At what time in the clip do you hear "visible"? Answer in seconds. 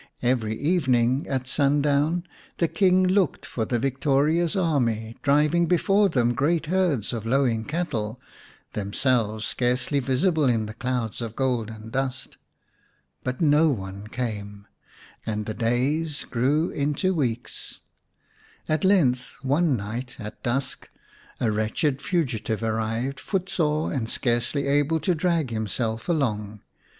9.99-10.45